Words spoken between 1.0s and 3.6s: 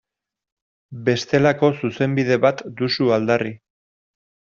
Bestelako Zuzenbide bat duzu aldarri.